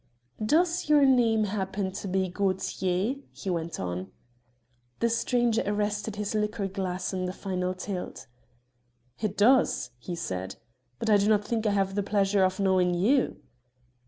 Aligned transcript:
"Does 0.43 0.89
your 0.89 1.05
name 1.05 1.43
happen 1.43 1.91
to 1.91 2.07
be 2.07 2.27
Gaultier?" 2.27 3.17
he 3.31 3.51
went 3.51 3.79
on. 3.79 4.09
The 4.99 5.11
stranger 5.11 5.61
arrested 5.63 6.15
his 6.15 6.33
liqueur 6.33 6.65
glass 6.67 7.13
in 7.13 7.25
the 7.25 7.31
final 7.33 7.75
tilt. 7.75 8.25
"It 9.19 9.37
does," 9.37 9.91
he 9.99 10.15
said; 10.15 10.55
"but 10.97 11.11
I 11.11 11.17
do 11.17 11.27
not 11.29 11.45
think 11.45 11.67
I 11.67 11.71
have 11.73 11.93
the 11.93 12.01
pleasure 12.01 12.43
of 12.43 12.59
knowing 12.59 12.95
you." 12.95 13.41